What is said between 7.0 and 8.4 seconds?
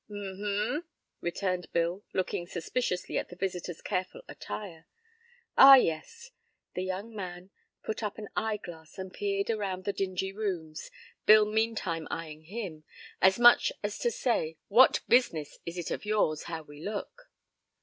man put up an